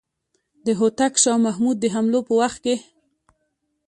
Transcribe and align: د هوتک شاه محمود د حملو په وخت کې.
د 0.65 0.67
هوتک 0.79 1.13
شاه 1.23 1.39
محمود 1.45 1.77
د 1.79 1.85
حملو 1.93 2.19
په 2.27 2.33
وخت 2.41 2.59
کې. 2.65 2.75